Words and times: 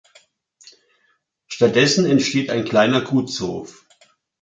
Stattdessen 1.45 2.07
entsteht 2.07 2.49
ein 2.49 2.65
kleiner 2.65 3.01
Gutshof. 3.01 3.85